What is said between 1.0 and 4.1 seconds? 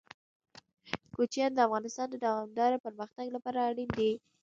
کوچیان د افغانستان د دوامداره پرمختګ لپاره اړین